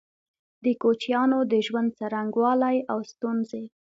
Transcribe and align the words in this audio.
د 0.63 0.65
کوچيانو 0.81 1.39
د 1.51 1.53
ژوند 1.67 1.89
څرنګوالی 1.97 2.77
او 2.91 2.99
ستونزي 3.11 3.63